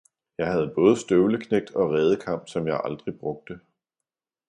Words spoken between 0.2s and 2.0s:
Jeg havde både støvleknægt og